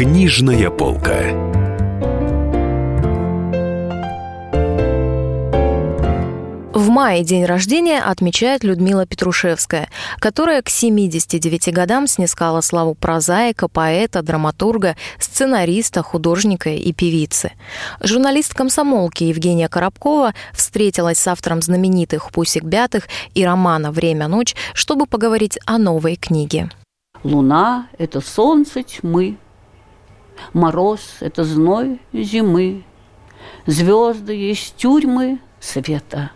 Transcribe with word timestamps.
Книжная 0.00 0.70
полка. 0.70 1.18
В 6.72 6.88
мае 6.88 7.22
день 7.22 7.44
рождения 7.44 8.00
отмечает 8.00 8.64
Людмила 8.64 9.04
Петрушевская, 9.04 9.90
которая 10.18 10.62
к 10.62 10.70
79 10.70 11.74
годам 11.74 12.06
снискала 12.06 12.62
славу 12.62 12.94
прозаика, 12.94 13.68
поэта, 13.68 14.22
драматурга, 14.22 14.96
сценариста, 15.18 16.02
художника 16.02 16.70
и 16.70 16.94
певицы. 16.94 17.52
Журналист 18.00 18.54
комсомолки 18.54 19.24
Евгения 19.24 19.68
Коробкова 19.68 20.32
встретилась 20.54 21.18
с 21.18 21.28
автором 21.28 21.60
знаменитых 21.60 22.30
«Пусик 22.30 22.64
Бятых» 22.64 23.06
и 23.34 23.44
романа 23.44 23.92
«Время-ночь», 23.92 24.56
чтобы 24.72 25.04
поговорить 25.04 25.58
о 25.66 25.76
новой 25.76 26.16
книге. 26.16 26.70
Луна– 27.22 27.88
это 27.98 28.22
солнце 28.22 28.82
тьмы, 28.82 29.36
Мороз– 30.52 31.16
это 31.20 31.44
зной 31.44 32.00
зимы, 32.12 32.84
Звезды 33.66 34.34
есть 34.34 34.76
тюрьмы 34.76 35.38
света, 35.60 36.30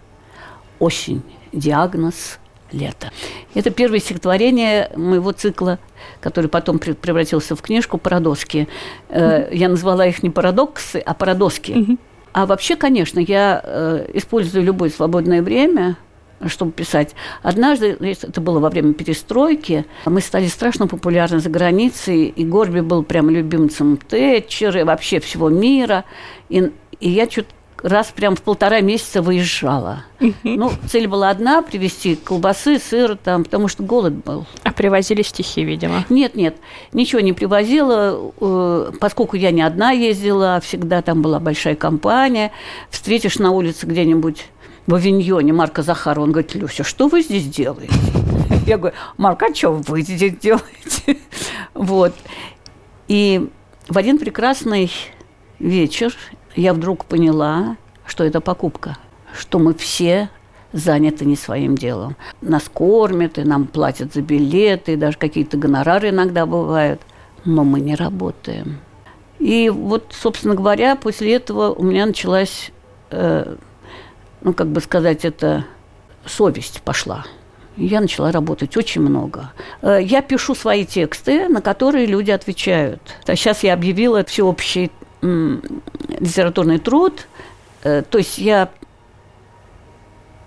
Осень– 0.78 1.22
диагноз 1.52 2.38
лето. 2.72 3.10
Это 3.54 3.70
первое 3.70 4.00
стихотворение 4.00 4.90
моего 4.96 5.32
цикла, 5.32 5.78
который 6.20 6.48
потом 6.48 6.78
превратился 6.78 7.56
в 7.56 7.62
книжку 7.62 7.98
«Парадоски». 7.98 8.68
Mm-hmm. 9.08 9.54
Я 9.54 9.68
назвала 9.68 10.06
их 10.06 10.22
не 10.22 10.30
парадоксы, 10.30 10.96
а 10.96 11.14
парадоски. 11.14 11.72
Mm-hmm. 11.72 11.98
А 12.32 12.46
вообще, 12.46 12.74
конечно, 12.76 13.20
я 13.20 13.60
э, 13.62 14.10
использую 14.14 14.64
любое 14.64 14.90
свободное 14.90 15.42
время– 15.42 15.96
чтобы 16.46 16.72
писать. 16.72 17.14
Однажды, 17.42 17.96
это 18.00 18.40
было 18.40 18.60
во 18.60 18.70
время 18.70 18.94
перестройки, 18.94 19.84
мы 20.06 20.20
стали 20.20 20.46
страшно 20.46 20.86
популярны 20.86 21.40
за 21.40 21.50
границей, 21.50 22.26
и 22.26 22.44
Горби 22.44 22.80
был 22.80 23.02
прям 23.02 23.30
любимцем 23.30 23.96
Тэтчера 23.96 24.80
и 24.80 24.84
вообще 24.84 25.20
всего 25.20 25.48
мира. 25.48 26.04
И, 26.48 26.70
и 27.00 27.10
я 27.10 27.26
чуть 27.26 27.46
раз 27.84 28.12
прям 28.16 28.34
в 28.34 28.42
полтора 28.42 28.80
месяца 28.80 29.20
выезжала. 29.20 30.04
Ну, 30.42 30.72
цель 30.88 31.06
была 31.06 31.28
одна– 31.28 31.60
привезти 31.62 32.16
колбасы, 32.16 32.78
сыр 32.78 33.16
там, 33.22 33.44
потому 33.44 33.68
что 33.68 33.82
голод 33.82 34.14
был. 34.14 34.46
А 34.62 34.72
привозили 34.72 35.20
стихи, 35.20 35.62
видимо? 35.64 36.04
Нет, 36.08 36.34
нет, 36.34 36.56
ничего 36.92 37.20
не 37.20 37.34
привозила, 37.34 38.32
э, 38.40 38.92
поскольку 38.98 39.36
я 39.36 39.50
не 39.50 39.60
одна 39.60 39.90
ездила, 39.90 40.60
всегда 40.64 41.02
там 41.02 41.20
была 41.20 41.40
большая 41.40 41.76
компания. 41.76 42.52
Встретишь 42.88 43.38
на 43.38 43.50
улице 43.50 43.86
где-нибудь 43.86 44.46
в 44.86 44.94
Авиньоне 44.94 45.52
Марка 45.52 45.82
Захарова. 45.82 46.24
Он 46.24 46.32
говорит, 46.32 46.54
Люся, 46.54 46.84
что 46.84 47.08
вы 47.08 47.22
здесь 47.22 47.46
делаете? 47.46 47.94
Я 48.66 48.78
говорю, 48.78 48.96
Марк, 49.16 49.42
а 49.42 49.54
что 49.54 49.72
вы 49.72 50.02
здесь 50.02 50.36
делаете? 50.36 51.18
Вот. 51.74 52.14
И 53.08 53.50
в 53.88 53.98
один 53.98 54.18
прекрасный 54.18 54.90
вечер 55.58 56.14
я 56.54 56.72
вдруг 56.72 57.04
поняла, 57.04 57.76
что 58.06 58.22
это 58.22 58.40
покупка, 58.40 58.96
что 59.36 59.58
мы 59.58 59.74
все 59.74 60.30
заняты 60.72 61.24
не 61.24 61.36
своим 61.36 61.76
делом. 61.76 62.16
Нас 62.40 62.68
кормят, 62.72 63.38
и 63.38 63.44
нам 63.44 63.66
платят 63.66 64.14
за 64.14 64.22
билеты, 64.22 64.92
и 64.92 64.96
даже 64.96 65.18
какие-то 65.18 65.56
гонорары 65.56 66.10
иногда 66.10 66.46
бывают, 66.46 67.00
но 67.44 67.64
мы 67.64 67.80
не 67.80 67.96
работаем. 67.96 68.78
И 69.38 69.68
вот, 69.68 70.14
собственно 70.18 70.54
говоря, 70.54 70.96
после 70.96 71.34
этого 71.34 71.72
у 71.72 71.82
меня 71.82 72.06
началась 72.06 72.70
э, 73.10 73.56
ну, 74.44 74.52
как 74.52 74.68
бы 74.68 74.80
сказать, 74.80 75.24
это 75.24 75.64
совесть 76.26 76.82
пошла. 76.82 77.24
Я 77.76 78.00
начала 78.00 78.30
работать 78.30 78.76
очень 78.76 79.00
много. 79.00 79.52
Э, 79.82 79.98
я 80.00 80.22
пишу 80.22 80.54
свои 80.54 80.84
тексты, 80.84 81.48
на 81.48 81.60
которые 81.60 82.06
люди 82.06 82.30
отвечают. 82.30 83.00
А 83.26 83.34
сейчас 83.34 83.64
я 83.64 83.74
объявила 83.74 84.24
всеобщий 84.24 84.92
литературный 85.22 86.78
труд. 86.78 87.26
Э, 87.82 88.02
то 88.08 88.18
есть 88.18 88.38
я 88.38 88.70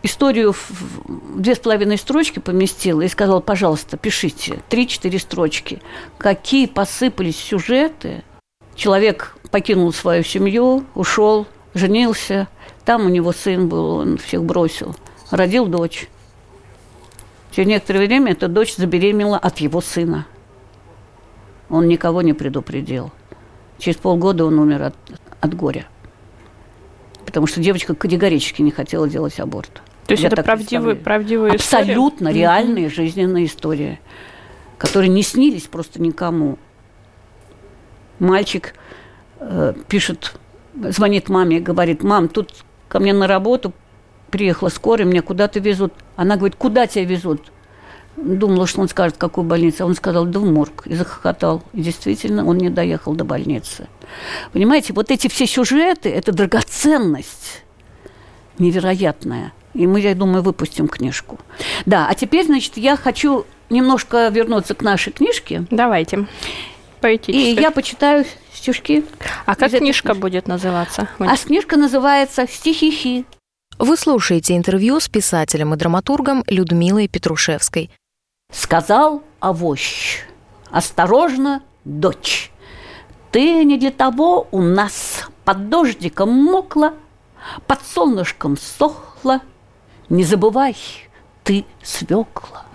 историю 0.04 0.54
в 0.54 1.42
две 1.42 1.56
с 1.56 1.60
половиной 1.60 1.98
строчки 1.98 2.40
поместила 2.40 3.02
и 3.02 3.08
сказала, 3.08 3.42
пожалуйста, 3.42 3.98
пишите 3.98 4.60
три-четыре 4.70 5.20
строчки. 5.20 5.82
Какие 6.18 6.68
посыпались 6.68 7.38
сюжеты. 7.38 8.24
Человек 8.76 9.36
покинул 9.52 9.92
свою 9.92 10.24
семью, 10.24 10.86
ушел, 10.94 11.48
женился– 11.78 12.48
там 12.88 13.06
у 13.06 13.10
него 13.10 13.34
сын 13.34 13.68
был, 13.68 13.98
он 13.98 14.18
всех 14.18 14.46
бросил. 14.46 14.96
Родил 15.30 15.66
дочь. 15.66 16.08
Через 17.52 17.68
некоторое 17.68 18.08
время 18.08 18.32
эта 18.32 18.48
дочь 18.48 18.78
забеременела 18.78 19.38
от 19.38 19.58
его 19.58 19.82
сына. 19.82 20.26
Он 21.70 21.90
никого 21.90 22.22
не 22.22 22.32
предупредил. 22.32 23.12
Через 23.78 23.98
полгода 23.98 24.46
он 24.46 24.58
умер 24.58 24.84
от, 24.84 24.96
от 25.42 25.54
горя. 25.54 25.86
Потому 27.26 27.46
что 27.46 27.60
девочка 27.60 27.94
категорически 27.94 28.62
не 28.62 28.72
хотела 28.72 29.10
делать 29.10 29.38
аборт. 29.38 29.82
То 30.06 30.14
есть 30.14 30.24
Я 30.24 30.30
это 30.30 30.42
правдивые, 30.42 30.96
правдивые 30.96 31.56
Абсолютно 31.56 32.28
истории? 32.30 32.40
реальные 32.40 32.90
жизненные 32.90 33.48
истории, 33.48 34.00
которые 34.78 35.10
не 35.10 35.24
снились 35.24 35.64
просто 35.64 36.02
никому. 36.02 36.58
Мальчик 38.20 38.76
э, 39.42 39.74
пишет, 39.90 40.40
звонит 40.90 41.30
маме 41.30 41.58
и 41.58 41.62
говорит, 41.62 42.04
мам, 42.04 42.28
тут 42.28 42.52
ко 42.88 43.00
мне 43.00 43.14
на 43.14 43.28
работу 43.28 43.74
приехала 44.30 44.70
скорая, 44.70 45.08
меня 45.08 45.22
куда-то 45.22 45.60
везут. 45.60 45.94
Она 46.16 46.36
говорит, 46.36 46.56
куда 46.58 46.88
тебя 46.88 47.06
везут? 47.06 47.52
Думала, 48.18 48.66
что 48.66 48.82
он 48.82 48.90
скажет, 48.90 49.18
какую 49.18 49.46
больницу. 49.46 49.84
А 49.84 49.88
он 49.88 49.96
сказал, 49.96 50.26
да 50.26 50.40
в 50.40 50.46
морг. 50.46 50.88
И 50.88 50.96
захохотал. 50.96 51.64
И 51.74 51.82
действительно, 51.82 52.46
он 52.46 52.58
не 52.58 52.70
доехал 52.70 53.14
до 53.14 53.24
больницы. 53.24 53.88
Понимаете, 54.54 54.94
вот 54.94 55.12
эти 55.12 55.28
все 55.28 55.46
сюжеты– 55.46 56.10
это 56.12 56.32
драгоценность 56.32 57.64
невероятная. 58.58 59.54
И 59.76 59.86
мы, 59.86 60.00
я 60.00 60.16
думаю, 60.16 60.42
выпустим 60.42 60.88
книжку. 60.88 61.40
Да, 61.86 62.08
а 62.10 62.16
теперь, 62.16 62.46
значит, 62.46 62.78
я 62.78 62.98
хочу 62.98 63.46
немножко 63.70 64.30
вернуться 64.30 64.74
к 64.74 64.82
нашей 64.82 65.14
книжке. 65.14 65.66
Давайте. 65.70 66.26
Поэтически. 67.02 67.60
И 67.60 67.62
я 67.62 67.70
почитаю 67.70 68.26
стишки. 68.68 69.06
А 69.46 69.56
как 69.56 69.72
книжка 69.72 70.10
книжки. 70.10 70.22
будет 70.22 70.48
называться? 70.48 71.08
А 71.20 71.38
книжка 71.38 71.78
называется 71.78 72.48
«Стихихи». 72.48 73.26
Вы 73.80 73.96
слушаете 73.96 74.58
интервью 74.58 75.00
с 75.00 75.08
писателем 75.08 75.74
и 75.74 75.78
драматургом 75.78 76.44
Людмилой 76.48 77.08
Петрушевской. 77.08 77.92
Сказал 78.52 79.24
авощ, 79.40 80.24
осторожно, 80.72 81.62
дочь, 81.86 82.52
ты 83.32 83.64
не 83.64 83.78
для 83.78 83.92
того 83.92 84.48
у 84.52 84.62
нас 84.62 85.28
под 85.46 85.70
дождиком 85.70 86.30
мокла, 86.30 86.94
под 87.68 87.86
солнышком 87.86 88.58
сохла, 88.58 89.42
не 90.10 90.24
забывай, 90.24 90.76
ты 91.44 91.66
свекла. 91.84 92.66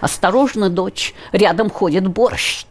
Осторожно, 0.00 0.70
дочь, 0.70 1.14
рядом 1.32 1.68
ходит 1.68 2.06
борщ 2.06 2.66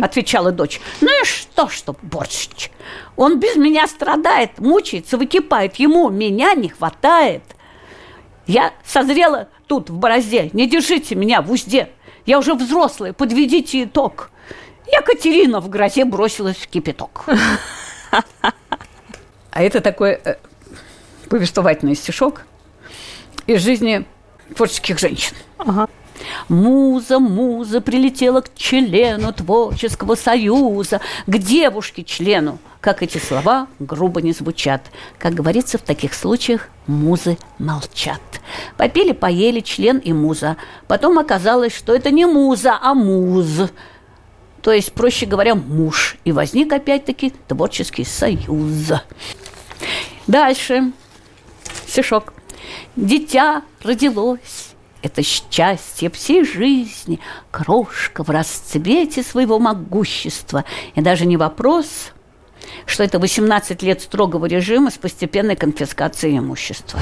отвечала 0.00 0.52
дочь. 0.52 0.80
Ну 1.00 1.08
и 1.08 1.24
что, 1.24 1.68
что 1.68 1.96
борщ? 2.02 2.70
Он 3.16 3.38
без 3.38 3.56
меня 3.56 3.86
страдает, 3.86 4.58
мучается, 4.58 5.16
выкипает. 5.16 5.76
Ему 5.76 6.10
меня 6.10 6.54
не 6.54 6.68
хватает. 6.68 7.42
Я 8.46 8.72
созрела 8.84 9.48
тут, 9.66 9.90
в 9.90 9.96
борозде. 9.96 10.50
Не 10.52 10.68
держите 10.68 11.14
меня 11.14 11.42
в 11.42 11.50
узде. 11.50 11.90
Я 12.26 12.38
уже 12.38 12.54
взрослая, 12.54 13.12
подведите 13.12 13.84
итог. 13.84 14.30
Я 14.90 15.02
Катерина 15.02 15.60
в 15.60 15.68
грозе 15.68 16.04
бросилась 16.04 16.56
в 16.56 16.66
кипяток. 16.68 17.26
А 19.50 19.62
это 19.62 19.80
такой 19.80 20.20
э, 20.24 20.36
повествовательный 21.28 21.94
стишок 21.94 22.42
из 23.46 23.62
жизни 23.62 24.04
творческих 24.54 24.98
женщин. 24.98 25.36
Ага. 25.58 25.88
Муза, 26.48 27.18
муза 27.18 27.80
прилетела 27.80 28.42
к 28.42 28.54
члену 28.54 29.32
творческого 29.32 30.14
союза, 30.14 31.00
к 31.26 31.38
девушке-члену. 31.38 32.58
Как 32.80 33.02
эти 33.02 33.16
слова 33.16 33.66
грубо 33.78 34.20
не 34.20 34.32
звучат. 34.32 34.82
Как 35.18 35.32
говорится, 35.32 35.78
в 35.78 35.82
таких 35.82 36.12
случаях 36.12 36.68
музы 36.86 37.38
молчат. 37.58 38.20
Попили, 38.76 39.12
поели 39.12 39.60
член 39.60 39.98
и 39.98 40.12
муза. 40.12 40.58
Потом 40.86 41.18
оказалось, 41.18 41.74
что 41.74 41.94
это 41.94 42.10
не 42.10 42.26
муза, 42.26 42.78
а 42.80 42.92
муз. 42.92 43.70
То 44.60 44.70
есть, 44.70 44.92
проще 44.92 45.24
говоря, 45.24 45.54
муж. 45.54 46.16
И 46.24 46.32
возник 46.32 46.72
опять-таки 46.72 47.32
творческий 47.48 48.04
союз. 48.04 48.92
Дальше. 50.26 50.92
Стишок. 51.86 52.34
Дитя 52.96 53.62
родилось, 53.82 54.73
это 55.04 55.22
счастье 55.22 56.10
всей 56.10 56.44
жизни, 56.44 57.20
крошка 57.50 58.24
в 58.24 58.30
расцвете 58.30 59.22
своего 59.22 59.58
могущества. 59.58 60.64
И 60.94 61.02
даже 61.02 61.26
не 61.26 61.36
вопрос, 61.36 62.12
что 62.86 63.04
это 63.04 63.18
18 63.18 63.82
лет 63.82 64.00
строгого 64.00 64.46
режима 64.46 64.90
с 64.90 64.96
постепенной 64.96 65.56
конфискацией 65.56 66.38
имущества. 66.38 66.98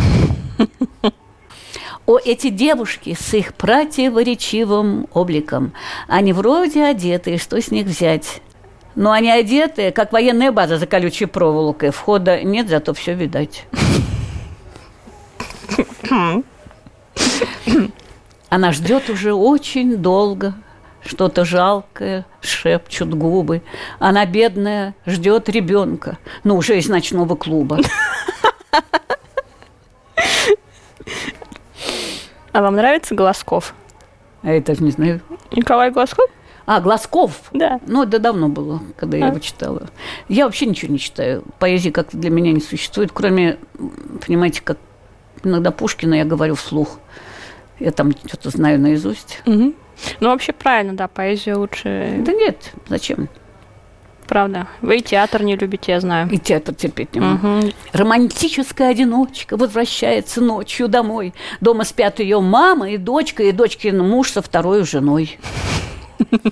О, 2.04 2.18
эти 2.18 2.48
девушки 2.48 3.16
с 3.18 3.32
их 3.34 3.54
противоречивым 3.54 5.06
обликом. 5.12 5.72
Они 6.08 6.32
вроде 6.32 6.82
одетые, 6.82 7.38
что 7.38 7.60
с 7.60 7.70
них 7.70 7.86
взять? 7.86 8.42
Но 8.96 9.12
они 9.12 9.30
одеты, 9.30 9.92
как 9.92 10.12
военная 10.12 10.50
база 10.50 10.78
за 10.78 10.88
колючей 10.88 11.26
проволокой. 11.26 11.90
Входа 11.90 12.42
нет, 12.42 12.68
зато 12.68 12.92
все 12.92 13.14
видать. 13.14 13.64
Она 18.48 18.72
ждет 18.72 19.10
уже 19.10 19.32
очень 19.34 19.96
долго. 19.96 20.54
Что-то 21.04 21.44
жалкое 21.44 22.26
шепчут 22.40 23.14
губы. 23.14 23.62
Она 23.98 24.24
бедная 24.24 24.94
ждет 25.04 25.48
ребенка. 25.48 26.18
Ну, 26.44 26.56
уже 26.56 26.78
из 26.78 26.88
ночного 26.88 27.34
клуба. 27.34 27.78
А 32.52 32.60
вам 32.60 32.76
нравится 32.76 33.14
Глазков? 33.14 33.74
А 34.42 34.50
это 34.50 34.80
не 34.82 34.90
знаю. 34.90 35.20
Николай 35.50 35.90
Глазков? 35.90 36.28
А, 36.66 36.80
Глазков? 36.80 37.32
Да. 37.52 37.80
Ну, 37.86 38.02
это 38.04 38.18
давно 38.18 38.48
было, 38.48 38.80
когда 38.96 39.16
я 39.16 39.26
А. 39.26 39.28
его 39.28 39.38
читала. 39.38 39.88
Я 40.28 40.44
вообще 40.44 40.66
ничего 40.66 40.92
не 40.92 40.98
читаю. 40.98 41.42
Поэзии 41.58 41.90
как-то 41.90 42.16
для 42.16 42.30
меня 42.30 42.52
не 42.52 42.60
существует, 42.60 43.10
кроме, 43.12 43.58
понимаете, 44.24 44.60
как 44.62 44.78
иногда 45.42 45.70
Пушкина 45.70 46.14
я 46.14 46.24
говорю 46.24 46.54
вслух. 46.54 46.98
Я 47.82 47.90
там 47.90 48.12
что-то 48.12 48.50
знаю 48.50 48.78
наизусть. 48.78 49.42
Мгм. 49.44 49.74
Ну, 50.20 50.28
вообще 50.28 50.52
правильно, 50.52 50.92
да, 50.94 51.08
поэзию 51.08 51.58
лучше, 51.58 52.16
Да 52.24 52.32
нет, 52.32 52.72
зачем? 52.88 53.28
правда. 54.28 54.66
Вы 54.80 54.98
и 54.98 55.02
театр 55.02 55.42
не 55.42 55.56
любите, 55.56 55.92
я 55.92 56.00
знаю. 56.00 56.30
И 56.30 56.38
театр 56.38 56.74
терпеть 56.74 57.12
не 57.14 57.20
могу. 57.20 57.46
Мгм. 57.46 57.72
Романтическая 57.92 58.88
одиночка 58.90 59.56
возвращается 59.58 60.40
ночью 60.40 60.88
домой. 60.88 61.34
Дома 61.60 61.84
спят 61.84 62.18
ее 62.20 62.40
мама 62.40 62.88
и 62.90 62.96
дочка, 62.96 63.42
и 63.42 63.52
дочкин 63.52 63.98
муж 63.98 64.30
со 64.30 64.40
второй 64.40 64.84
женой. 64.84 65.38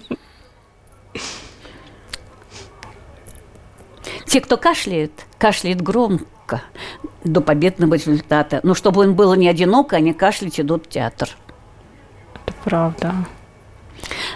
Те, 4.26 4.40
кто 4.40 4.56
кашляет, 4.56 5.12
кашляет 5.38 5.80
громко 5.80 6.24
до 7.24 7.40
победного 7.40 7.94
результата. 7.94 8.60
Но 8.62 8.74
чтобы 8.74 9.02
он 9.02 9.14
был 9.14 9.34
не 9.34 9.48
одинок, 9.48 9.92
они 9.92 10.12
кашлять 10.12 10.58
идут 10.60 10.86
в 10.86 10.88
театр. 10.88 11.28
Это 12.46 12.54
правда. 12.64 13.14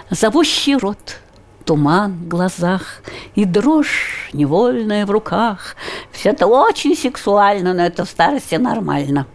Зовущий 0.09 0.75
рот, 0.75 1.19
туман 1.65 2.13
в 2.13 2.27
глазах 2.27 3.01
и 3.33 3.45
дрожь 3.45 4.29
невольная 4.33 5.05
в 5.05 5.11
руках. 5.11 5.75
Все 6.11 6.29
это 6.29 6.47
очень 6.47 6.95
сексуально, 6.95 7.73
но 7.73 7.83
это 7.83 8.05
в 8.05 8.09
старости 8.09 8.55
нормально. 8.55 9.25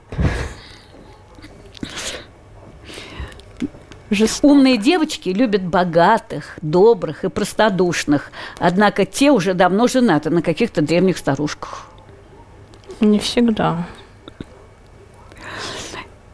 Жестоко. 4.11 4.53
Умные 4.53 4.77
девочки 4.77 5.29
любят 5.29 5.63
богатых, 5.63 6.59
добрых 6.63 7.25
и 7.25 7.29
простодушных, 7.29 8.33
однако 8.59 9.07
те 9.07 9.31
уже 9.31 9.55
давно 9.55 9.87
женаты 9.87 10.31
на 10.31 10.43
каких-то 10.43 10.83
древних 10.83 11.17
старушках. 11.17 11.90
Не 13.01 13.19
всегда. 13.19 13.87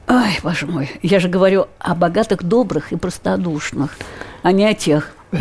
Ай, 0.08 0.38
боже 0.42 0.66
мой, 0.66 0.90
я 1.02 1.18
же 1.18 1.28
говорю 1.28 1.66
о 1.78 1.94
богатых, 1.94 2.42
добрых 2.44 2.92
и 2.92 2.96
простодушных, 2.96 3.96
а 4.42 4.52
не 4.52 4.64
о 4.64 4.74
тех. 4.74 5.12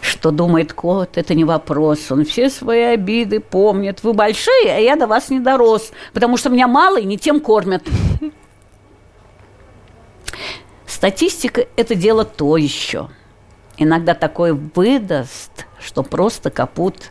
Что 0.00 0.30
думает 0.30 0.72
кот, 0.72 1.18
это 1.18 1.34
не 1.34 1.44
вопрос. 1.44 2.10
Он 2.12 2.24
все 2.24 2.48
свои 2.50 2.82
обиды 2.82 3.40
помнит. 3.40 4.04
Вы 4.04 4.12
большие, 4.12 4.72
а 4.72 4.78
я 4.78 4.94
до 4.94 5.08
вас 5.08 5.30
не 5.30 5.40
дорос, 5.40 5.90
потому 6.12 6.36
что 6.36 6.50
меня 6.50 6.68
мало 6.68 7.00
и 7.00 7.04
не 7.04 7.18
тем 7.18 7.40
кормят. 7.40 7.82
Статистика– 10.86 11.66
это 11.76 11.94
дело 11.94 12.24
то 12.24 12.56
еще. 12.56 13.08
Иногда 13.78 14.14
такое 14.14 14.54
выдаст, 14.54 15.66
что 15.80 16.02
просто 16.02 16.50
капут. 16.50 17.10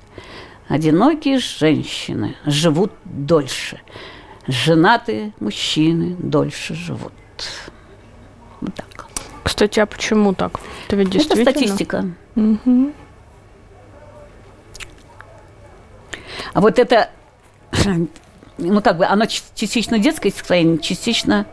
Одинокие 0.70 1.40
женщины 1.40 2.36
живут 2.46 2.94
дольше. 3.04 3.82
Женатые 4.48 5.34
мужчины 5.40 6.16
дольше 6.20 6.76
живут. 6.76 7.12
Вот 8.62 8.76
так. 8.76 9.08
Кстати, 9.44 9.80
а 9.80 9.88
почему 9.88 10.36
так? 10.36 10.60
Это 10.86 10.96
ведь 10.96 11.08
Это 11.08 11.18
действительно... 11.18 11.52
статистика. 11.52 12.06
Мгм. 12.36 12.94
А 16.54 16.62
вот 16.62 16.78
это, 16.78 17.10
ну 18.60 18.82
как 18.82 18.98
бы, 18.98 19.06
оно 19.06 19.26
частично 19.26 19.98
детское 19.98 20.32
состояние, 20.32 20.78
частично... 20.78 21.48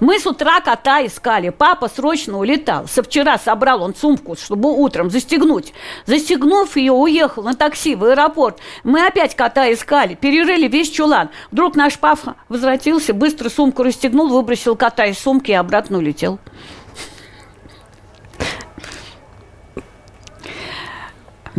Мы 0.00 0.18
с 0.18 0.26
утра 0.26 0.60
кота 0.60 1.04
искали. 1.04 1.50
Папа 1.50 1.88
срочно 1.88 2.38
улетал. 2.38 2.86
Со 2.88 3.02
вчера 3.02 3.38
собрал 3.38 3.82
он 3.82 3.94
сумку, 3.94 4.36
чтобы 4.36 4.70
утром 4.70 5.10
застегнуть. 5.10 5.72
Застегнув 6.06 6.76
ее, 6.76 6.92
уехал 6.92 7.42
на 7.42 7.54
такси 7.54 7.94
в 7.94 8.04
аэропорт. 8.04 8.58
Мы 8.84 9.06
опять 9.06 9.34
кота 9.34 9.72
искали, 9.72 10.14
перерыли 10.14 10.68
весь 10.68 10.90
чулан. 10.90 11.30
Вдруг 11.50 11.76
наш 11.76 11.98
папа 11.98 12.36
возвратился, 12.48 13.14
быстро 13.14 13.48
сумку 13.48 13.82
расстегнул, 13.82 14.28
выбросил 14.28 14.76
кота 14.76 15.06
из 15.06 15.18
сумки 15.18 15.50
и 15.50 15.54
обратно 15.54 15.98
улетел. 15.98 16.38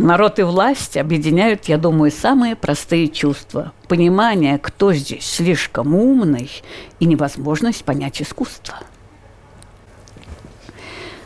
Народ 0.02 0.38
и 0.38 0.42
власть 0.42 0.96
объединяют, 0.96 1.66
я 1.66 1.76
думаю, 1.76 2.10
самые 2.10 2.56
простые 2.56 3.06
чувства. 3.08 3.72
Понимание, 3.86 4.58
кто 4.58 4.94
здесь 4.94 5.26
слишком 5.26 5.94
умный, 5.94 6.50
и 7.00 7.04
невозможность 7.04 7.84
понять 7.84 8.22
искусство. 8.22 8.76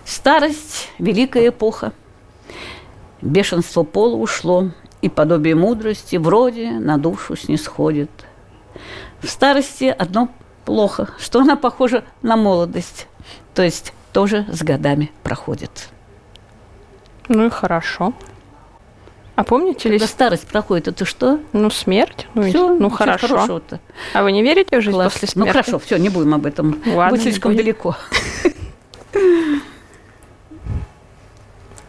Старость– 0.04 0.90
великая 0.98 1.50
эпоха. 1.50 1.92
Бешенство 3.22 3.84
пола 3.84 4.16
ушло, 4.16 4.70
и 5.02 5.08
подобие 5.08 5.54
мудрости 5.54 6.16
вроде 6.16 6.72
на 6.72 6.98
душу 6.98 7.36
снисходит. 7.36 8.10
В 9.20 9.28
старости 9.28 9.84
одно 9.84 10.28
плохо, 10.64 11.10
что 11.20 11.38
она 11.38 11.54
похожа 11.54 12.02
на 12.22 12.36
молодость, 12.36 13.06
то 13.54 13.62
есть 13.62 13.92
тоже 14.12 14.46
с 14.50 14.64
годами 14.64 15.12
проходит. 15.22 15.90
Ну 17.28 17.46
и 17.46 17.50
хорошо. 17.50 18.14
А 19.36 19.42
помните. 19.42 19.88
Когда 19.88 20.06
старость 20.06 20.46
проходит, 20.46 20.86
это 20.88 21.04
что? 21.04 21.40
Ну, 21.52 21.68
смерть? 21.70 22.26
Ну, 22.34 22.42
Всё, 22.48 22.76
ну 22.78 22.88
хорошо. 22.88 23.26
хорошего-то. 23.28 23.80
А 24.12 24.22
вы 24.22 24.30
не 24.32 24.42
верите 24.42 24.78
в 24.78 24.82
жизнь 24.82 24.94
Класс. 24.94 25.12
после 25.12 25.28
Ну 25.34 25.42
смерти? 25.42 25.50
хорошо, 25.58 25.78
все, 25.80 25.96
не 25.98 26.08
будем 26.08 26.34
об 26.34 26.46
этом. 26.46 26.80
Ладно, 26.86 27.10
Будет 27.10 27.22
слишком 27.22 27.52
будем. 27.52 27.64
далеко. 27.64 27.96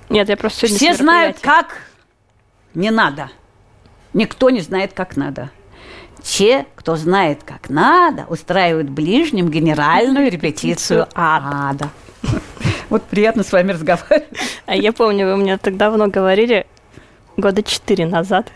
Нет, 0.09 0.29
я 0.29 0.37
просто 0.37 0.67
сегодня 0.67 0.77
Все 0.93 1.03
знают, 1.03 1.37
как 1.39 1.77
не 2.73 2.91
надо. 2.91 3.29
Никто 4.13 4.49
не 4.49 4.61
знает, 4.61 4.93
как 4.93 5.17
надо. 5.17 5.49
Те, 6.23 6.65
кто 6.75 6.95
знает, 6.95 7.43
как 7.43 7.69
надо, 7.69 8.25
устраивают 8.27 8.89
ближним 8.89 9.49
генеральную 9.49 10.31
репетицию 10.31 11.07
ада. 11.13 11.89
Вот 12.89 13.03
приятно 13.03 13.43
с 13.43 13.51
вами 13.51 13.71
разговаривать. 13.71 14.27
А 14.67 14.75
я 14.75 14.93
помню, 14.93 15.25
вы 15.27 15.37
мне 15.37 15.57
так 15.57 15.75
давно 15.75 16.07
говорили, 16.07 16.67
года 17.37 17.63
четыре 17.63 18.05
назад. 18.05 18.51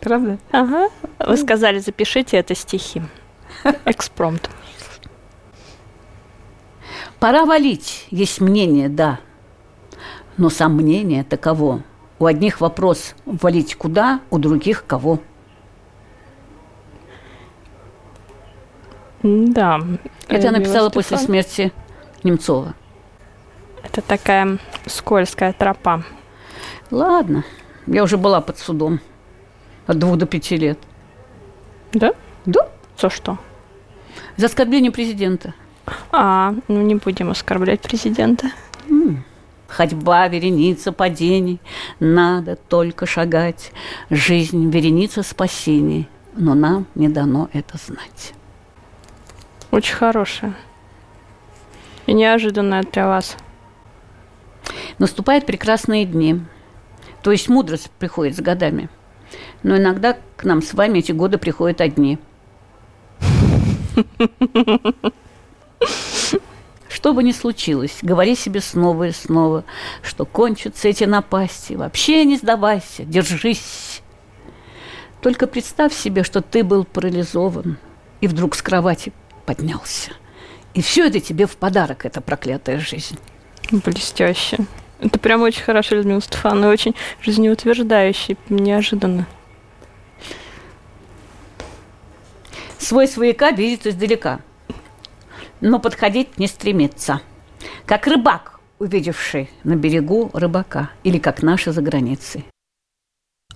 Правда? 0.00 0.38
Ага. 0.52 0.88
Вы 1.18 1.36
сказали, 1.36 1.78
запишите 1.78 2.36
это 2.36 2.54
стихи. 2.54 3.02
Экспромт. 3.84 4.50
Пора 7.18 7.46
валить, 7.46 8.06
есть 8.10 8.40
мнение, 8.40 8.88
да. 8.88 9.20
Но 10.36 10.50
сомнение 10.50 11.24
таково. 11.24 11.82
У 12.18 12.26
одних 12.26 12.60
вопрос 12.60 13.14
валить 13.24 13.74
куда, 13.74 14.20
у 14.30 14.38
других 14.38 14.86
кого. 14.86 15.18
Да. 19.22 19.80
Это 20.28 20.46
я 20.46 20.52
написала 20.52 20.90
после 20.90 21.16
Стефан. 21.16 21.26
смерти 21.26 21.72
Немцова. 22.22 22.74
Это 23.82 24.02
такая 24.02 24.58
скользкая 24.86 25.52
тропа. 25.52 26.04
Ладно, 26.90 27.44
я 27.86 28.02
уже 28.02 28.16
была 28.16 28.40
под 28.40 28.58
судом 28.58 29.00
от 29.86 29.98
двух 29.98 30.16
до 30.16 30.26
пяти 30.26 30.56
лет. 30.56 30.78
Да? 31.92 32.12
Да, 32.44 32.68
За 32.98 33.10
что? 33.10 33.38
за 34.36 34.46
оскорбление 34.46 34.90
президента. 34.90 35.54
А, 36.10 36.54
ну 36.68 36.82
не 36.82 36.94
будем 36.96 37.30
оскорблять 37.30 37.80
президента. 37.80 38.50
Ходьба, 39.68 40.28
вереница 40.28 40.92
падений, 40.92 41.60
надо 42.00 42.56
только 42.56 43.04
шагать. 43.06 43.72
Жизнь, 44.10 44.70
вереница 44.70 45.22
спасений, 45.22 46.08
но 46.34 46.54
нам 46.54 46.86
не 46.94 47.08
дано 47.08 47.48
это 47.52 47.76
знать. 47.78 48.32
Очень 49.70 49.94
хорошая. 49.96 50.54
И 52.06 52.12
неожиданная 52.14 52.84
для 52.84 53.08
вас. 53.08 53.36
Наступают 54.98 55.46
прекрасные 55.46 56.04
дни, 56.06 56.40
то 57.26 57.32
есть 57.32 57.48
мудрость 57.48 57.90
приходит 57.98 58.36
с 58.36 58.40
годами. 58.40 58.88
Но 59.64 59.76
иногда 59.76 60.16
к 60.36 60.44
нам 60.44 60.62
с 60.62 60.74
вами 60.74 61.00
эти 61.00 61.10
годы 61.10 61.38
приходят 61.38 61.80
одни. 61.80 62.20
Что 66.88 67.12
бы 67.12 67.24
ни 67.24 67.32
случилось, 67.32 67.98
говори 68.00 68.36
себе 68.36 68.60
снова 68.60 69.08
и 69.08 69.10
снова, 69.10 69.64
что 70.04 70.24
кончатся 70.24 70.86
эти 70.86 71.02
напасти. 71.02 71.72
Вообще 71.72 72.24
не 72.24 72.36
сдавайся, 72.36 73.02
держись. 73.02 74.02
Только 75.20 75.48
представь 75.48 75.92
себе, 75.92 76.22
что 76.22 76.42
ты 76.42 76.62
был 76.62 76.84
парализован 76.84 77.76
и 78.20 78.28
вдруг 78.28 78.54
с 78.54 78.62
кровати 78.62 79.12
поднялся. 79.46 80.12
И 80.74 80.80
все 80.80 81.08
это 81.08 81.18
тебе 81.18 81.46
в 81.48 81.56
подарок, 81.56 82.06
эта 82.06 82.20
проклятая 82.20 82.78
жизнь. 82.78 83.18
Блестяще. 83.72 84.58
Это 85.00 85.18
прям 85.18 85.42
очень 85.42 85.62
хорошо, 85.62 85.96
Людмила 85.96 86.20
Стефановна, 86.20 86.70
очень 86.70 86.94
жизнеутверждающий, 87.20 88.36
неожиданно. 88.48 89.26
Свой 92.78 93.08
свояка 93.08 93.50
видит 93.50 93.86
издалека, 93.86 94.40
но 95.60 95.78
подходить 95.78 96.38
не 96.38 96.46
стремится. 96.46 97.20
Как 97.84 98.06
рыбак, 98.06 98.60
увидевший 98.78 99.50
на 99.64 99.76
берегу 99.76 100.30
рыбака, 100.32 100.90
или 101.02 101.18
как 101.18 101.42
наши 101.42 101.72
за 101.72 101.82
границей. 101.82 102.44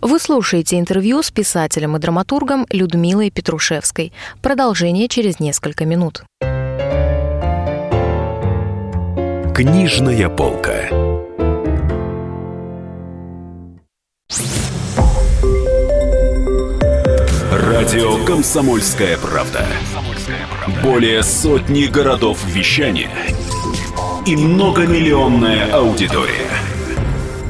Вы 0.01 0.19
слушаете 0.19 0.79
интервью 0.79 1.23
с 1.23 1.31
писателем 1.31 1.97
и 1.97 2.01
драматургом 2.01 2.67
Людмилой 2.71 3.31
Петрушевской. 3.31 4.13
Продолжение 4.43 5.09
через 5.09 5.41
несколько 5.41 5.85
минут. 5.85 6.25
Книжная 9.55 10.31
полка. 10.31 11.00
Радио 17.51 18.25
Комсомольская 18.25 19.19
правда". 19.19 19.67
Более 20.85 21.25
сотни 21.25 21.87
городов 21.87 22.39
вещания 22.47 23.11
и 24.25 24.37
многомиллионная 24.37 25.73
аудитория. 25.73 26.49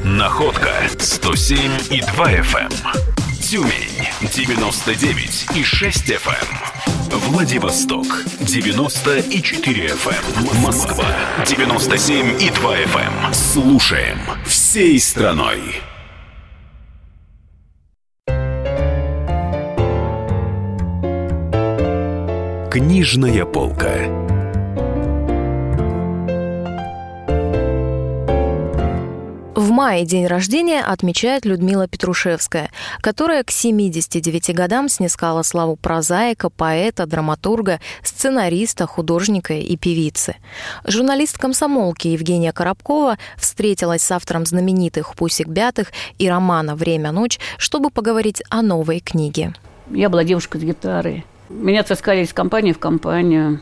Находка 0.03 0.73
107 0.97 1.59
и 1.91 2.01
2 2.01 2.31
FM. 2.31 2.71
Эм. 2.71 2.71
Тюмень 3.39 4.07
99 4.21 5.45
и 5.55 5.63
6 5.63 6.09
FM. 6.09 6.47
Эм. 7.11 7.19
Владивосток 7.19 8.07
94 8.39 9.87
FM. 9.87 10.15
Эм. 10.35 10.61
Москва 10.63 11.05
97 11.45 12.41
и 12.41 12.49
2 12.49 12.75
FM. 12.75 13.33
Слушаем 13.33 14.17
всей 14.47 14.99
страной. 14.99 15.59
Книжная 22.71 23.43
полка. 23.43 23.91
В 29.55 29.69
мае 29.71 30.05
день 30.05 30.25
рождения 30.25 30.81
отмечает 30.81 31.43
Людмила 31.43 31.89
Петрушевская, 31.89 32.69
которая 33.01 33.43
к 33.43 33.51
79 33.51 34.55
годам 34.55 34.87
снискала 34.87 35.43
славу 35.43 35.75
прозаика, 35.75 36.49
поэта, 36.49 37.05
драматурга, 37.05 37.81
сценариста, 38.03 38.87
художника 38.87 39.53
и 39.53 39.75
певицы. 39.75 40.37
Журналист 40.85 41.37
комсомолки 41.37 42.07
Евгения 42.07 42.53
Коробкова 42.53 43.17
встретилась 43.35 44.01
с 44.01 44.11
автором 44.11 44.45
знаменитых 44.45 45.13
«Пусик 45.15 45.49
Бятых» 45.49 45.91
и 46.19 46.29
романа 46.29 46.77
«Время-ночь», 46.77 47.37
чтобы 47.57 47.89
поговорить 47.89 48.41
о 48.49 48.61
новой 48.61 49.01
книге. 49.01 49.53
Я 49.89 50.07
была 50.07 50.23
девушка 50.23 50.57
с 50.57 50.61
гитарой. 50.61 51.25
Меня 51.51 51.83
таскали 51.83 52.23
из 52.23 52.33
компании 52.33 52.71
в 52.71 52.79
компанию. 52.79 53.59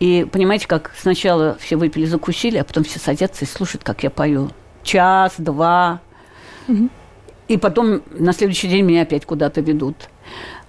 И 0.00 0.26
понимаете, 0.30 0.66
как 0.66 0.92
сначала 0.98 1.56
все 1.60 1.76
выпили, 1.76 2.04
закусили, 2.04 2.58
а 2.58 2.64
потом 2.64 2.84
все 2.84 2.98
садятся 2.98 3.44
и 3.44 3.48
слушают, 3.48 3.84
как 3.84 4.02
я 4.02 4.10
пою 4.10 4.50
час, 4.82 5.34
два. 5.38 6.00
Угу. 6.68 6.88
И 7.48 7.56
потом 7.56 8.02
на 8.10 8.32
следующий 8.32 8.68
день 8.68 8.84
меня 8.84 9.02
опять 9.02 9.26
куда-то 9.26 9.60
ведут. 9.60 9.96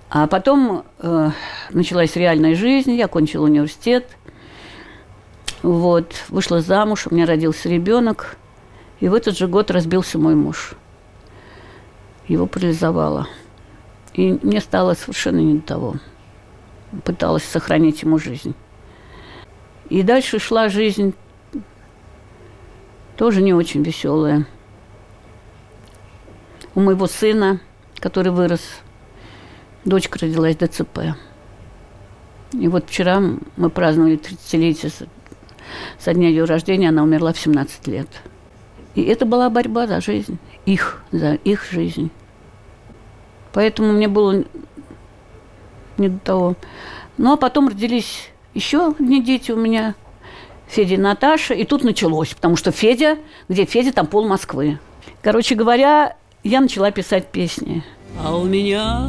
А 0.10 0.28
потом 0.28 0.84
э, 1.00 1.32
началась 1.72 2.16
реальная 2.16 2.56
жизнь, 2.56 2.92
я 2.92 3.08
кончила 3.08 3.46
университет, 3.46 4.18
вот, 5.64 6.14
вышла 6.30 6.62
замуж, 6.62 7.08
у 7.10 7.16
меня 7.16 7.26
родился 7.26 7.70
ребенок, 7.70 8.38
и 9.00 9.08
в 9.08 9.14
этот 9.16 9.38
же 9.38 9.48
год 9.48 9.72
разбился 9.72 10.20
мой 10.20 10.36
муж. 10.36 10.76
Его 12.28 12.46
парализовало. 12.46 13.28
И 14.14 14.38
мне 14.44 14.62
стало 14.62 14.94
совершенно 14.94 15.40
не 15.40 15.56
до 15.56 15.62
того. 15.62 15.96
Пыталась 17.04 17.44
сохранить 17.44 18.04
ему 18.04 18.20
жизнь. 18.20 18.54
И 19.90 20.04
дальше 20.04 20.40
шла 20.40 20.70
жизнь 20.70 21.14
тоже 23.16 23.42
не 23.42 23.54
очень 23.54 23.84
веселая. 23.84 24.46
У 26.76 26.80
моего 26.80 27.08
сына, 27.08 27.60
который 28.00 28.32
вырос, 28.32 28.62
дочка 29.86 30.20
родилась 30.20 30.56
ДЦП. 30.58 31.16
И 32.54 32.68
вот 32.68 32.90
вчера 32.90 33.22
мы 33.58 33.70
праздновали 33.70 34.18
30-летие 34.18 34.92
со, 36.00 36.14
дня 36.14 36.30
ее 36.30 36.46
рождения, 36.46 36.90
она 36.90 37.04
умерла 37.04 37.34
в 37.34 37.40
17 37.40 37.88
лет. 37.88 38.08
И 38.96 39.04
это 39.04 39.26
была 39.26 39.50
борьба 39.50 39.88
за 39.88 40.02
жизнь, 40.02 40.38
их, 40.66 41.02
за 41.12 41.34
их 41.34 41.66
жизнь. 41.72 42.12
Поэтому 43.54 43.92
мне 43.92 44.08
было 44.08 44.44
не 45.98 46.10
до 46.10 46.20
того. 46.20 46.56
Ну, 47.18 47.34
а 47.34 47.38
потом 47.38 47.68
родились 47.68 48.30
еще 48.54 48.90
одни 48.90 49.22
дети 49.24 49.52
у 49.52 49.58
меня– 49.58 49.96
Федя 50.74 50.96
и 50.96 50.98
Наташа. 50.98 51.54
И 51.54 51.66
тут 51.66 51.84
началось, 51.84 52.34
потому 52.34 52.56
что 52.56 52.72
Федя, 52.72 53.18
где 53.48 53.66
Федя, 53.66 53.94
там 53.94 54.08
пол 54.08 54.28
Москвы. 54.28 54.80
Короче 55.22 55.56
говоря, 55.56 56.16
я 56.44 56.62
начала 56.62 56.92
писать 56.92 57.28
песни. 57.28 57.84
А 58.24 58.36
у 58.36 58.44
меня 58.44 59.08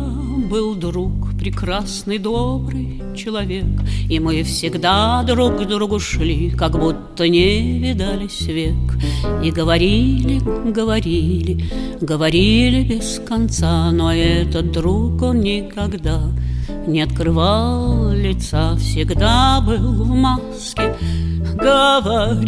был 0.51 0.75
друг, 0.75 1.13
прекрасный, 1.39 2.19
добрый 2.19 3.03
человек, 3.17 3.65
И 4.09 4.19
мы 4.19 4.43
всегда 4.45 5.23
друг 5.25 5.59
к 5.59 5.65
другу 5.67 5.99
шли, 6.01 6.51
как 6.51 6.79
будто 6.79 7.29
не 7.29 7.79
видались 7.81 8.43
век. 8.43 8.75
И 9.43 9.51
говорили, 9.51 10.41
говорили, 10.71 11.65
говорили 12.01 12.83
без 12.83 13.21
конца, 13.27 13.91
Но 13.93 14.13
этот 14.13 14.73
друг, 14.73 15.23
он 15.23 15.41
никогда 15.41 16.23
не 16.87 17.03
открывал 17.03 18.11
лица, 18.11 18.77
Всегда 18.77 19.61
был 19.61 20.05
в 20.05 20.09
маске, 20.09 20.95
говорил 21.55 22.45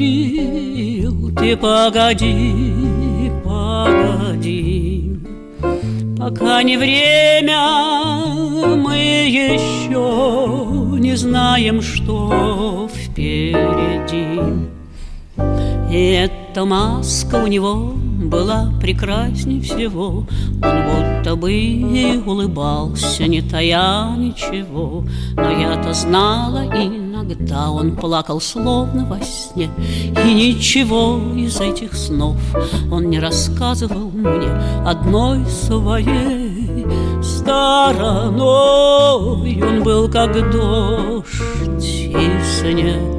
Ты 1.37 1.57
погоди, 1.57 3.33
погоди 3.45 5.21
Пока 6.19 6.63
не 6.63 6.77
время, 6.77 8.77
мы 8.77 8.97
еще 8.97 10.99
не 10.99 11.17
знаем, 11.17 11.83
что 11.83 12.89
впереди 12.93 14.41
И 15.91 16.11
эта 16.13 16.65
маска 16.65 17.37
у 17.37 17.47
него 17.47 17.95
была 18.17 18.73
прекрасней 18.81 19.61
всего. 19.61 20.27
Он 20.63 21.17
будто 21.23 21.37
бы 21.37 21.53
и 21.53 22.19
улыбался, 22.25 23.27
не 23.27 23.43
тая 23.43 24.17
ничего. 24.17 25.05
Но 25.35 25.51
я-то 25.51 25.93
знала, 25.93 26.65
иногда 26.67 27.71
он 27.71 27.97
плакал 27.97 28.41
словно 28.41 29.05
во 29.07 29.21
сне. 29.21 29.71
И 30.25 30.35
ничего 30.35 31.21
из 31.37 31.61
этих 31.61 31.95
снов 31.95 32.37
он 32.91 33.11
не 33.11 33.19
рассказывал 33.19 34.11
мне 34.11 34.51
одной 34.85 35.45
своей 35.47 36.87
стороной. 37.23 38.37
Он 39.63 39.83
был 39.83 40.09
как 40.09 40.33
дождь 40.51 41.85
и 41.85 42.41
снег 42.43 43.16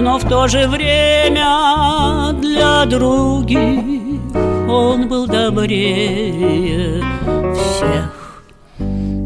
но 0.00 0.18
в 0.18 0.28
то 0.28 0.46
же 0.46 0.68
время 0.68 2.32
для 2.40 2.84
других 2.84 4.20
он 4.68 5.08
был 5.08 5.26
добрее 5.26 7.02
всех. 7.54 8.15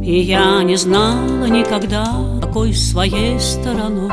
И 0.02 0.20
я 0.20 0.62
не 0.62 0.76
знала 0.76 1.44
никогда, 1.44 2.06
какой 2.40 2.72
своей 2.72 3.38
стороной 3.38 4.10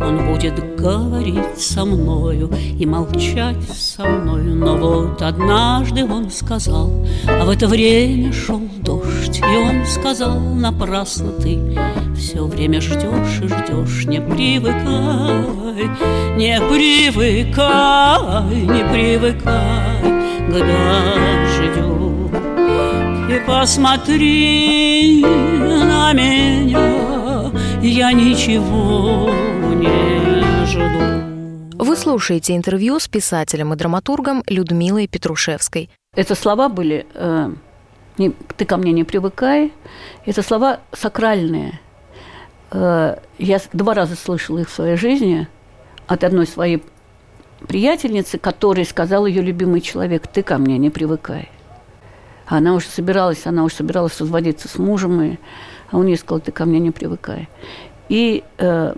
Он 0.00 0.26
будет 0.32 0.76
говорить 0.76 1.58
со 1.58 1.84
мною 1.84 2.50
и 2.78 2.86
молчать 2.86 3.62
со 3.76 4.04
мною. 4.04 4.54
Но 4.54 4.76
вот 4.76 5.20
однажды 5.20 6.04
он 6.04 6.30
сказал, 6.30 6.90
а 7.26 7.44
в 7.44 7.50
это 7.50 7.68
время 7.68 8.32
шел 8.32 8.62
дождь, 8.80 9.40
И 9.40 9.56
он 9.56 9.84
сказал, 9.84 10.40
напрасно 10.40 11.32
ты 11.32 11.60
все 12.16 12.44
время 12.44 12.80
ждешь 12.80 13.40
и 13.42 13.48
ждешь, 13.48 14.06
не 14.06 14.20
привыкай, 14.20 15.44
не 16.36 16.58
привыкай, 16.70 18.56
не 18.56 18.82
привыкай 18.92 20.18
к 20.48 20.52
дождю. 20.52 22.07
Посмотри 23.48 25.22
на 25.22 26.12
меня, 26.12 27.50
я 27.80 28.12
ничего 28.12 29.30
не 29.72 30.66
жду. 30.66 31.82
Вы 31.82 31.96
слушаете 31.96 32.54
интервью 32.54 33.00
с 33.00 33.08
писателем 33.08 33.72
и 33.72 33.76
драматургом 33.76 34.42
Людмилой 34.46 35.06
Петрушевской. 35.08 35.88
Это 36.14 36.34
слова 36.34 36.68
были 36.68 37.06
э, 37.14 37.50
не, 38.18 38.34
«ты 38.58 38.66
ко 38.66 38.76
мне 38.76 38.92
не 38.92 39.04
привыкай». 39.04 39.72
Это 40.26 40.42
слова 40.42 40.80
сакральные. 40.92 41.80
Э, 42.70 43.16
я 43.38 43.60
два 43.72 43.94
раза 43.94 44.14
слышала 44.14 44.58
их 44.58 44.68
в 44.68 44.74
своей 44.74 44.96
жизни 44.98 45.48
от 46.06 46.22
одной 46.22 46.46
своей 46.46 46.82
приятельницы, 47.66 48.36
которой 48.36 48.84
сказал 48.84 49.24
ее 49.24 49.40
любимый 49.40 49.80
человек, 49.80 50.26
ты 50.26 50.42
ко 50.42 50.58
мне 50.58 50.76
не 50.76 50.90
привыкай. 50.90 51.48
Она 52.48 52.74
уже 52.74 52.86
собиралась, 52.86 53.46
она 53.46 53.64
уже 53.64 53.74
собиралась 53.74 54.18
разводиться 54.20 54.68
с 54.68 54.78
мужем, 54.78 55.20
и, 55.20 55.36
а 55.90 55.98
он 55.98 56.06
ей 56.06 56.16
сказал, 56.16 56.40
ты 56.40 56.50
ко 56.50 56.64
мне 56.64 56.80
не 56.80 56.90
привыкай. 56.90 57.48
И 58.08 58.42
э, 58.56 58.94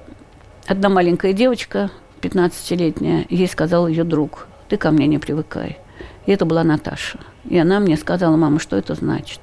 одна 0.67 0.89
маленькая 0.89 1.33
девочка, 1.33 1.91
15-летняя, 2.23 3.27
ей 3.29 3.49
сказал 3.49 3.89
ее 3.89 4.05
друг, 4.05 4.47
ты 4.69 4.77
ко 4.77 4.93
мне 4.93 5.09
не 5.09 5.19
привыкай. 5.19 5.79
И 6.27 6.33
это 6.33 6.45
была 6.45 6.63
Наташа. 6.63 7.19
И 7.45 7.59
она 7.59 7.81
мне 7.81 7.97
сказала, 7.97 8.37
мама, 8.37 8.61
что 8.61 8.77
это 8.77 8.95
значит? 8.95 9.41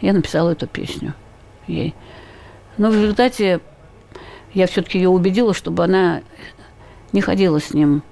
Я 0.00 0.12
написала 0.12 0.50
эту 0.50 0.68
песню 0.68 1.14
ей. 1.66 1.94
Но 2.76 2.90
в 2.90 2.94
результате 2.94 3.60
я 4.52 4.68
все-таки 4.68 4.98
ее 4.98 5.08
убедила, 5.08 5.54
чтобы 5.54 5.84
она 5.84 6.22
не 7.12 7.20
ходила 7.20 7.58
с 7.58 7.74
ним 7.74 8.02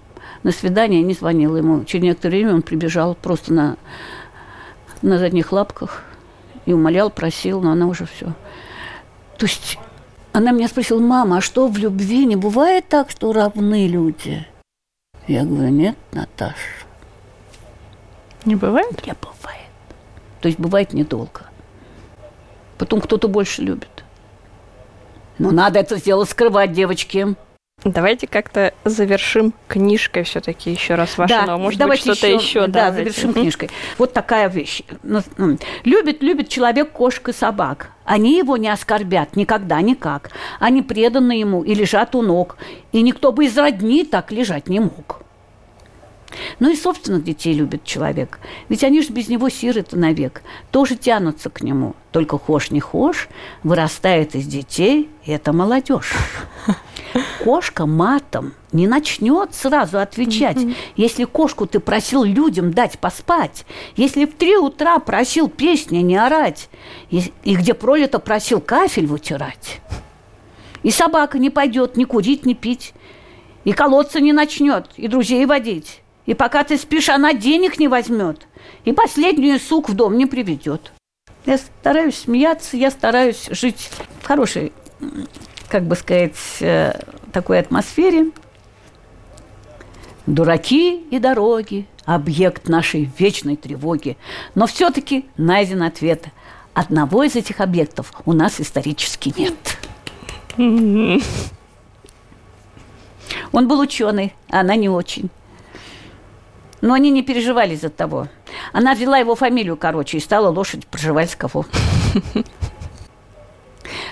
на 0.43 0.51
свидание, 0.51 1.03
не 1.03 1.15
звонила 1.15 1.57
ему. 1.57 1.85
Через 1.85 2.05
некоторое 2.05 2.39
время 2.39 2.55
он 2.55 2.63
прибежал 2.63 3.15
просто 3.15 3.53
на, 3.53 3.77
на 5.03 5.19
задних 5.19 5.53
лапках 5.53 6.03
и 6.65 6.73
умолял, 6.73 7.11
просил, 7.11 7.61
но 7.61 7.73
она 7.73 7.87
уже 7.87 8.07
все. 8.07 8.27
То 9.39 9.47
есть 9.47 9.79
она 10.33 10.53
меня 10.53 10.69
спросила, 10.69 11.01
мама, 11.01 11.39
а 11.39 11.41
что 11.41 11.67
в 11.67 11.77
любви 11.77 12.25
не 12.25 12.37
бывает 12.37 12.89
так, 12.89 13.11
что 13.11 13.33
равны 13.33 13.87
люди? 13.87 14.47
Я 15.27 15.45
говорю, 15.45 15.71
нет, 15.71 15.97
Наташа. 16.13 16.57
Не 18.45 18.57
бывает? 18.57 19.07
Не 19.07 19.13
бывает. 19.13 19.71
То 20.41 20.49
есть 20.49 20.59
бывает 20.59 20.93
недолго. 20.93 21.43
Потом 22.79 23.01
кто-то 23.01 23.29
больше 23.29 23.63
любит. 23.63 24.05
Но 25.39 25.51
надо 25.51 25.79
это 25.79 25.97
сделать 25.97 26.31
скрывать, 26.31 26.73
девочки. 26.73 27.37
Давайте 27.85 28.29
как-то 28.29 28.75
завершим 28.85 29.53
книжкой 29.67 30.23
все-таки 30.23 30.71
еще 30.71 30.95
раз 30.95 31.19
ваше, 31.19 31.35
да, 31.35 31.47
но 31.47 31.59
может 31.59 31.79
давайте 31.81 32.11
быть 32.11 32.19
что-то 32.19 32.33
еще. 32.33 32.67
Да, 32.69 32.91
давайте. 32.91 33.11
завершим 33.11 33.33
книжкой. 33.35 33.71
Вот 33.99 34.13
такая 34.13 34.49
вещь. 34.49 34.83
Ну, 35.03 35.21
Любит, 35.85 36.23
любит 36.23 36.49
человек 36.49 36.93
кошек 36.93 37.29
и 37.29 37.33
собак. 37.33 37.91
Они 38.05 38.39
его 38.39 38.57
не 38.57 38.69
оскорбят 38.69 39.35
никогда, 39.37 39.81
никак. 39.81 40.31
Они 40.61 40.83
преданы 40.83 41.33
ему 41.33 41.63
и 41.63 41.75
лежат 41.75 42.15
у 42.15 42.23
ног. 42.23 42.57
И 42.93 43.03
никто 43.03 43.33
бы 43.33 43.47
из 43.47 43.57
родни 43.59 44.05
так 44.05 44.31
лежать 44.31 44.69
не 44.69 44.79
мог. 44.79 45.22
Ну 46.59 46.71
и 46.71 46.77
собственных 46.77 47.25
детей 47.25 47.55
любит 47.55 47.85
человек. 47.85 48.39
Ведь 48.69 48.85
они 48.85 49.03
же 49.03 49.13
без 49.13 49.29
него 49.29 49.49
сироты 49.49 49.97
навек. 49.97 50.43
Тоже 50.71 50.97
тянутся 50.97 51.51
к 51.51 51.63
нему. 51.63 51.95
Только 52.11 52.39
хошь 52.39 52.71
не 52.71 52.81
хошь, 52.81 53.29
вырастает 53.63 54.35
из 54.35 54.47
детей 54.47 55.09
это 55.27 55.53
молодежь. 55.53 56.15
Кошка 57.45 57.87
матом 57.87 58.55
не 58.73 58.87
начнет 58.87 59.55
сразу 59.55 59.99
отвечать. 59.99 60.59
Если 60.97 61.25
кошку 61.25 61.67
ты 61.67 61.79
просил 61.79 62.25
людям 62.25 62.73
дать 62.73 62.99
поспать, 62.99 63.67
если 63.97 64.25
в 64.25 64.35
три 64.35 64.57
утра 64.57 64.99
просил 64.99 65.49
песни 65.49 65.99
не 65.99 66.17
орать, 66.17 66.71
и, 67.11 67.33
и 67.45 67.55
где 67.55 67.75
пролито 67.75 68.19
просил 68.19 68.61
кафель 68.61 69.07
вытирать, 69.07 69.81
и 70.83 70.91
собака 70.91 71.39
не 71.39 71.51
пойдет 71.51 71.97
ни 71.97 72.05
курить, 72.05 72.47
ни 72.47 72.55
пить, 72.55 72.95
и 73.65 73.73
колоться 73.73 74.21
не 74.21 74.33
начнет, 74.33 74.87
и 74.97 75.09
друзей 75.09 75.45
водить. 75.47 76.02
И 76.27 76.35
пока 76.35 76.63
ты 76.65 76.79
спишь, 76.79 77.09
она 77.09 77.35
денег 77.35 77.79
не 77.79 77.89
возьмет, 77.89 78.47
и 78.85 78.93
последнюю 78.93 79.59
сук 79.59 79.89
в 79.89 79.95
дом 79.95 80.17
не 80.17 80.27
приведет. 80.27 80.93
Я 81.47 81.59
стараюсь 81.59 82.19
смеяться, 82.19 82.77
я 82.77 82.91
стараюсь 82.91 83.49
жить 83.51 83.91
в 84.21 84.25
хорошей, 84.25 84.73
как 85.69 85.85
бы 85.85 85.97
сказать, 85.97 86.37
э, 86.61 86.93
такой 87.33 87.59
атмосфере. 87.59 88.31
Дураки 90.27 91.01
и 91.11 91.19
дороги– 91.19 91.89
объект 92.05 92.69
нашей 92.69 93.11
вечной 93.19 93.57
тревоги. 93.57 94.17
Но 94.55 94.67
все-таки 94.67 95.27
найден 95.37 95.83
ответ. 95.83 96.27
Одного 96.75 97.25
из 97.25 97.37
этих 97.37 97.61
объектов 97.61 98.13
у 98.25 98.33
нас 98.33 98.61
исторически 98.61 99.35
нет. 99.37 99.55
Он 103.53 103.69
был 103.69 103.81
ученый, 103.81 104.35
а 104.49 104.61
она 104.61 104.77
не 104.77 104.89
очень. 104.89 105.29
Но 106.83 106.93
они 106.95 107.11
не 107.11 107.23
переживали 107.23 107.75
из-за 107.75 107.89
того. 107.89 108.29
Она 108.73 108.95
взяла 108.95 109.17
его 109.17 109.35
фамилию, 109.35 109.77
короче, 109.77 110.19
и 110.19 110.21
стала 110.21 110.49
лошадь 110.49 110.87
Пржевальского. 110.87 111.65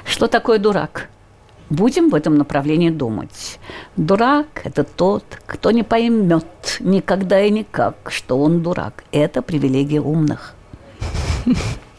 Что 0.04 0.28
такое 0.28 0.58
дурак? 0.58 1.10
Будем 1.68 2.10
в 2.10 2.14
этом 2.14 2.36
направлении 2.36 2.90
думать. 2.90 3.58
Дурак– 3.96 4.62
это 4.64 4.84
тот, 4.84 5.24
кто 5.46 5.72
не 5.72 5.82
поймет 5.82 6.78
никогда 6.80 7.40
и 7.40 7.50
никак, 7.50 7.96
что 8.06 8.38
он 8.38 8.62
дурак. 8.62 9.04
Это 9.12 9.42
привилегия 9.42 10.00
умных. 10.00 10.54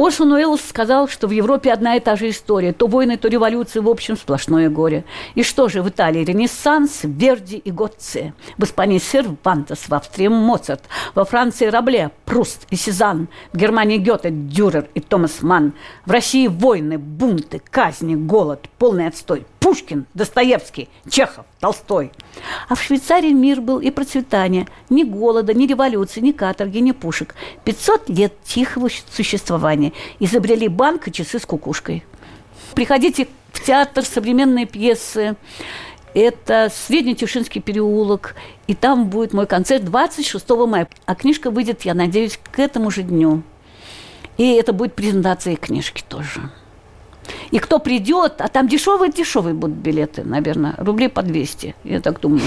Орсон 0.00 0.32
Уэллс 0.32 0.62
сказал, 0.66 1.08
что 1.08 1.28
в 1.28 1.30
Европе 1.30 1.70
одна 1.70 1.96
и 1.96 2.00
та 2.00 2.16
же 2.16 2.30
история. 2.30 2.72
То 2.72 2.86
войны, 2.86 3.18
то 3.18 3.28
революции, 3.28 3.80
в 3.80 3.88
общем, 3.88 4.16
сплошное 4.16 4.70
горе. 4.70 5.04
И 5.34 5.42
что 5.42 5.68
же 5.68 5.82
в 5.82 5.90
Италии? 5.90 6.24
Ренессанс, 6.24 7.00
Верди 7.02 7.58
и 7.58 7.70
Готце. 7.70 8.32
В 8.56 8.64
Испании 8.64 8.96
Сервантес, 8.96 9.90
в 9.90 9.94
Австрии 9.94 10.28
Моцарт. 10.28 10.84
Во 11.14 11.26
Франции 11.26 11.66
Рабле, 11.66 12.12
Пруст 12.24 12.66
и 12.70 12.76
Сезанн. 12.76 13.28
В 13.52 13.58
Германии 13.58 13.98
Гёте, 13.98 14.30
Дюрер 14.30 14.88
и 14.94 15.00
Томас 15.00 15.42
Манн. 15.42 15.74
В 16.06 16.10
России 16.12 16.46
войны, 16.46 16.96
бунты, 16.96 17.60
казни, 17.70 18.14
голод, 18.14 18.70
полный 18.78 19.06
отстой. 19.06 19.44
Пушкин, 19.70 20.06
Достоевский, 20.14 20.88
Чехов, 21.08 21.46
Толстой. 21.60 22.10
А 22.68 22.74
в 22.74 22.82
Швейцарии 22.82 23.30
мир 23.30 23.60
был 23.60 23.78
и 23.78 23.92
процветание. 23.92 24.66
Ни 24.88 25.04
голода, 25.04 25.54
ни 25.54 25.64
революции, 25.64 26.18
ни 26.18 26.32
каторги, 26.32 26.78
ни 26.78 26.90
пушек. 26.90 27.36
500 27.64 28.08
лет 28.08 28.32
тихого 28.42 28.88
существования. 29.12 29.92
Изобрели 30.18 30.66
банк 30.66 31.06
и 31.06 31.12
часы 31.12 31.38
с 31.38 31.46
кукушкой. 31.46 32.02
Приходите 32.74 33.28
в 33.52 33.64
театр, 33.64 34.04
современные 34.04 34.66
пьесы. 34.66 35.36
Это 36.14 36.68
Средний 36.74 37.14
Тишинский 37.14 37.60
переулок. 37.60 38.34
И 38.66 38.74
там 38.74 39.08
будет 39.08 39.32
мой 39.32 39.46
концерт 39.46 39.84
26 39.84 40.50
мая. 40.66 40.88
А 41.06 41.14
книжка 41.14 41.52
выйдет, 41.52 41.82
я 41.82 41.94
надеюсь, 41.94 42.40
к 42.50 42.58
этому 42.58 42.90
же 42.90 43.04
дню. 43.04 43.44
И 44.36 44.52
это 44.52 44.72
будет 44.72 44.96
презентация 44.96 45.54
книжки 45.54 46.02
тоже. 46.08 46.50
И 47.50 47.58
кто 47.58 47.78
придет, 47.78 48.40
а 48.40 48.48
там 48.48 48.68
дешевые-дешевые 48.68 49.54
будут 49.54 49.76
билеты, 49.76 50.22
наверное, 50.22 50.74
рублей 50.78 51.08
по 51.08 51.22
200, 51.22 51.74
я 51.84 52.00
так 52.00 52.20
думаю. 52.20 52.42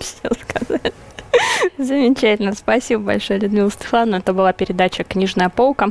Все 0.00 0.30
сказали. 0.40 0.92
Замечательно. 1.76 2.54
Спасибо 2.54 3.02
большое, 3.02 3.38
Людмила 3.40 3.70
Стефановна. 3.70 4.16
Это 4.16 4.32
была 4.32 4.52
передача 4.52 5.04
«Книжная 5.04 5.48
полка». 5.48 5.90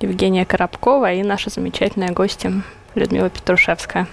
Евгения 0.00 0.44
Коробкова 0.44 1.14
и 1.14 1.22
наша 1.22 1.50
замечательная 1.50 2.10
гостья 2.10 2.52
Людмила 2.94 3.30
Петрушевская. 3.30 4.06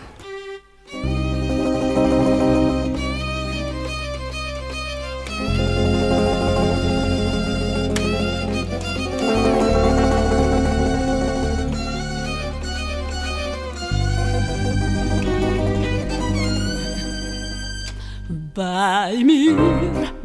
Bei 18.81 19.13
mir. 19.23 19.55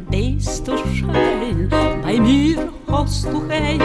Bist 0.09 0.67
du 0.67 0.75
schön, 0.95 1.69
bei 2.01 2.19
mir 2.19 2.57
hast 2.91 3.25
du 3.25 3.47
Heil, 3.47 3.77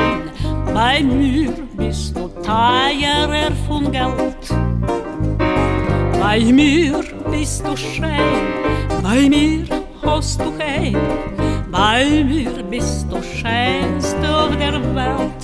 bei 0.73 1.03
mir 1.03 1.53
bist 1.77 2.17
du 2.17 2.29
teurer 2.43 3.53
von 3.69 3.93
Geld. 3.93 4.45
Bei 6.19 6.41
mir 6.41 7.05
bist 7.31 7.67
du 7.67 7.77
schön, 7.77 8.41
bei 9.03 9.29
mir 9.29 9.67
hast 10.03 10.41
du 10.41 10.51
Heil, 10.59 10.97
bei 11.71 12.25
mir 12.25 12.63
bist 12.71 13.07
du 13.11 13.17
schönst 13.23 14.17
auf 14.25 14.57
der 14.57 14.81
Welt. 14.95 15.43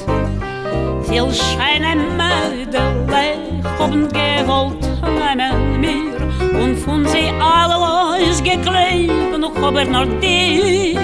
Viel 1.07 1.31
schöne 1.35 1.97
Mädel 2.17 3.63
haben 3.79 4.09
gewollt 4.09 4.89
nehmen 5.03 5.81
mir 5.81 6.28
und 6.55 6.77
von 6.77 7.07
sie 7.07 7.31
alles 7.41 8.43
geklebt, 8.43 9.39
noch 9.39 9.57
aber 9.57 9.85
nur 9.85 10.07
dich. 10.21 10.99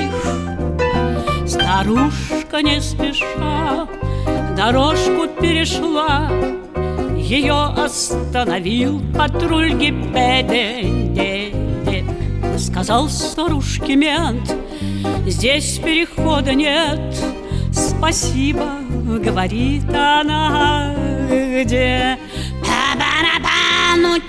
Старушка 1.47 2.63
не 2.63 2.81
спеша 2.81 3.89
дорожку 4.57 5.27
перешла, 5.41 6.31
ее 7.17 7.75
остановил 7.77 9.03
патруль 9.15 9.73
ГИБДД. 9.73 11.21
Сказал 12.59 13.09
старушке 13.09 13.97
мент, 13.97 14.55
здесь 15.27 15.79
перехода 15.79 16.55
нет. 16.55 17.01
Спасибо, 17.73 18.79
говорит 19.23 19.85
она, 19.93 20.95
где? 21.29 22.19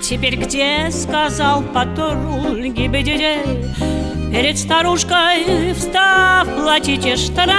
Теперь 0.02 0.36
где? 0.36 0.90
Сказал 0.92 1.62
патруль 1.62 2.68
ГИБДД. 2.68 4.06
Перед 4.32 4.58
старушкой 4.58 5.74
встав, 5.74 6.48
платите 6.56 7.16
штраф 7.16 7.56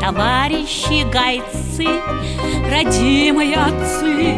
Товарищи 0.00 1.10
гайцы, 1.10 1.86
родимые 2.70 3.56
отцы 3.56 4.34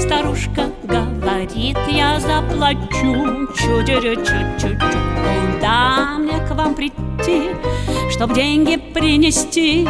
Старушка 0.00 0.66
говорит, 0.84 1.78
я 1.90 2.20
заплачу 2.20 3.48
Чу-чу-чу-чу-чу 3.56 4.78
Куда 5.56 6.18
мне 6.18 6.38
к 6.46 6.54
вам 6.54 6.74
прийти, 6.74 7.50
чтоб 8.10 8.32
деньги 8.32 8.76
принести? 8.76 9.88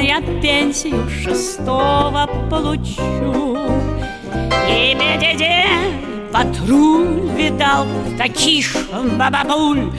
Я 0.00 0.20
пенсию 0.40 1.08
шестого 1.10 2.28
получу 2.48 3.51
И 4.72 4.94
бедеде 4.94 5.64
патруль 6.32 7.30
видал 7.36 7.86
таких 8.18 8.74
бабабуль. 9.18 9.92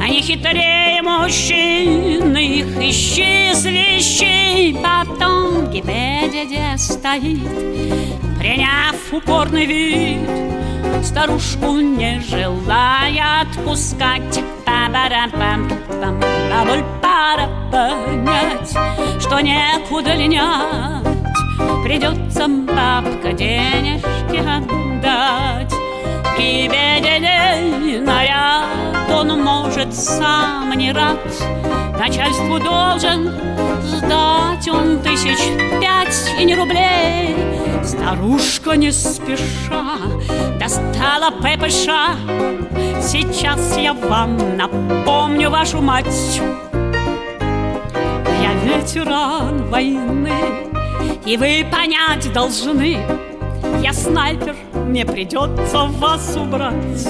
Они 0.00 0.20
хитрее 0.20 1.02
мужчин, 1.02 2.36
их 2.36 2.66
исчислищей 2.78 4.46
Потом 4.82 5.70
гибедеде 5.70 6.76
стоит, 6.76 7.48
приняв 8.38 8.96
упорный 9.12 9.66
вид. 9.66 11.04
Старушку 11.04 11.78
не 11.78 12.20
желая 12.20 13.42
отпускать. 13.42 14.40
Бабуль 16.50 16.84
пора 17.02 17.48
понять, 17.70 18.70
что 19.20 19.40
некуда 19.40 20.14
линять 20.14 20.95
Придется 21.86 22.48
бабка 22.48 23.32
денежки 23.32 24.38
отдать. 24.38 25.72
И 26.36 26.66
беденей 26.66 28.00
наряд 28.00 29.08
он 29.08 29.40
может 29.40 29.94
сам 29.94 30.72
не 30.72 30.90
рад. 30.90 31.16
Начальству 31.96 32.58
должен 32.58 33.32
сдать 33.84 34.68
он 34.68 34.98
тысяч 34.98 35.38
пять 35.80 36.34
и 36.40 36.44
не 36.44 36.56
рублей. 36.56 37.36
Старушка 37.84 38.72
не 38.72 38.90
спеша 38.90 39.84
достала 40.58 41.30
ППШ 41.30 41.86
Сейчас 43.00 43.76
я 43.76 43.94
вам 43.94 44.56
напомню 44.56 45.50
вашу 45.50 45.80
мать. 45.80 46.42
Я 48.42 48.54
ветеран 48.64 49.70
войны 49.70 50.32
и 51.24 51.36
вы 51.36 51.66
понять 51.70 52.32
должны 52.32 52.98
Я 53.82 53.92
снайпер, 53.92 54.54
мне 54.72 55.04
придется 55.04 55.86
вас 55.86 56.36
убрать. 56.36 57.00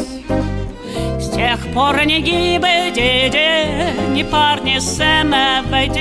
С 1.20 1.30
тех 1.30 1.58
пор 1.72 2.04
ни 2.06 2.18
гибы 2.18 2.90
Ни 4.14 4.22
парни 4.22 4.78
с 4.78 4.98
МВД 4.98 5.98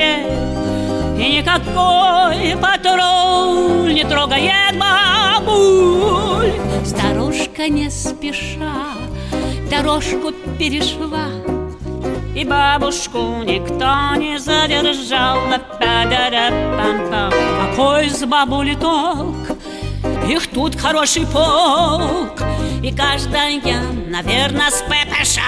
И 1.20 1.38
никакой 1.38 2.56
патруль 2.62 3.94
Не 3.94 4.04
трогает 4.04 4.78
бабуль. 4.78 6.54
Старушка 6.86 7.68
не 7.68 7.90
спеша 7.90 8.96
Дорожку 9.70 10.32
перешла 10.60 11.28
и 12.36 12.44
бабушку 12.44 13.44
никто 13.44 14.16
не 14.18 14.38
задержал. 14.38 15.40
Какой 17.62 18.10
с 18.10 18.26
бабули 18.26 18.76
толк? 18.76 19.58
Их 20.28 20.48
тут 20.48 20.76
хороший 20.76 21.26
полк. 21.26 22.42
И 22.84 22.92
каждая, 22.92 23.62
наверное, 24.10 24.70
с 24.70 24.84
ППШ 24.84 25.40